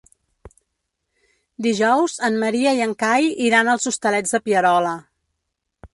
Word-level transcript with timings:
Dijous 1.65 2.17
en 2.29 2.41
Maria 2.45 2.73
i 2.79 2.83
en 2.89 2.97
Cai 3.05 3.29
iran 3.49 3.73
als 3.75 3.87
Hostalets 3.93 4.35
de 4.37 4.45
Pierola. 4.49 4.99